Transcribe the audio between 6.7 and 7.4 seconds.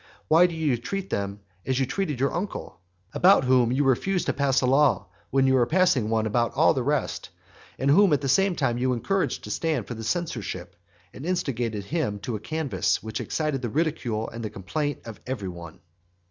the rest;